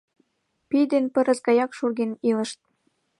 [0.69, 2.59] Пий ден пырыс гаяк шурген илышт!